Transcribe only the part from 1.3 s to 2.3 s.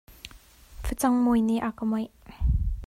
nih a ka mawih.